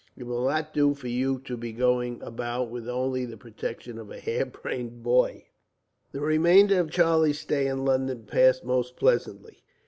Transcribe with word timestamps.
It 0.17 0.23
will 0.23 0.45
not 0.47 0.73
do 0.73 0.95
for 0.95 1.09
you 1.09 1.37
to 1.45 1.55
be 1.55 1.71
going 1.71 2.23
about 2.23 2.71
with 2.71 2.89
only 2.89 3.23
the 3.23 3.37
protection 3.37 3.99
of 3.99 4.09
a 4.09 4.19
hare 4.19 4.47
brained 4.47 5.03
boy." 5.03 5.45
The 6.11 6.21
remainder 6.21 6.79
of 6.79 6.89
Charlie's 6.89 7.37
stay 7.39 7.67
in 7.67 7.85
London 7.85 8.23
passed 8.25 8.65
most 8.65 8.95
pleasantly. 8.95 9.61